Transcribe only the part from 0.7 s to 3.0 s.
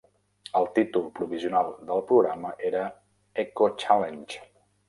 títol provisional del programa era